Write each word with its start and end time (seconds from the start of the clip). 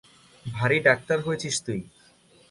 ভারি 0.45 0.77
ডাক্তার 0.79 1.17
হয়েছিস 1.19 1.55
তুই! 1.65 1.79